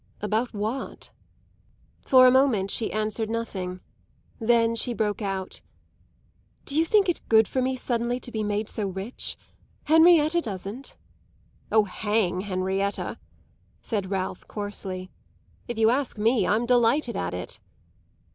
"About 0.19 0.51
what?" 0.51 1.11
For 2.01 2.25
a 2.25 2.31
moment 2.31 2.71
she 2.71 2.91
answered 2.91 3.29
nothing; 3.29 3.81
then 4.39 4.73
she 4.73 4.95
broke 4.95 5.21
out: 5.21 5.61
"Do 6.65 6.75
you 6.75 6.85
think 6.85 7.07
it 7.07 7.21
good 7.29 7.47
for 7.47 7.61
me 7.61 7.75
suddenly 7.75 8.19
to 8.21 8.31
be 8.31 8.41
made 8.43 8.67
so 8.67 8.87
rich? 8.87 9.37
Henrietta 9.83 10.41
doesn't." 10.41 10.97
"Oh, 11.71 11.83
hang 11.83 12.41
Henrietta!" 12.41 13.19
said 13.79 14.09
Ralph 14.09 14.47
coarsely, 14.47 15.11
"If 15.67 15.77
you 15.77 15.91
ask 15.91 16.17
me 16.17 16.47
I'm 16.47 16.65
delighted 16.65 17.15
at 17.15 17.35
it." 17.35 17.59